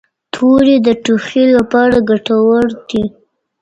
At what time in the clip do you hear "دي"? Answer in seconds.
2.89-3.03